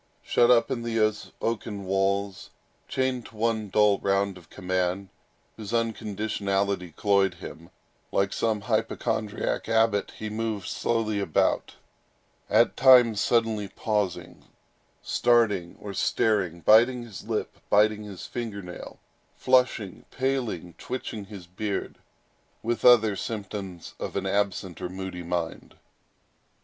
Shut 0.23 0.49
up 0.49 0.71
in 0.71 0.81
these 0.81 1.31
oaken 1.41 1.85
walls, 1.85 2.49
chained 2.87 3.27
to 3.27 3.35
one 3.37 3.69
dull 3.69 3.99
round 3.99 4.35
of 4.35 4.49
command, 4.49 5.09
whose 5.57 5.73
unconditionality 5.73 6.95
cloyed 6.95 7.35
him, 7.35 7.69
like 8.11 8.33
some 8.33 8.61
hypochondriac 8.61 9.69
abbot 9.69 10.13
he 10.17 10.27
moved 10.27 10.67
slowly 10.67 11.19
about, 11.19 11.75
at 12.49 12.75
times 12.75 13.21
suddenly 13.21 13.67
pausing, 13.67 14.45
starting, 15.03 15.77
or 15.79 15.93
staring, 15.93 16.61
biting 16.61 17.03
his 17.03 17.25
lip, 17.27 17.57
biting 17.69 18.01
his 18.01 18.25
finger 18.25 18.63
nail, 18.63 18.97
flushing, 19.37 20.05
paling, 20.09 20.73
twitching 20.79 21.25
his 21.25 21.45
beard, 21.45 21.99
with 22.63 22.83
other 22.83 23.15
symptoms 23.15 23.93
of 23.99 24.15
an 24.15 24.25
absent 24.25 24.81
or 24.81 24.89
moody 24.89 25.21
mind. 25.21 25.75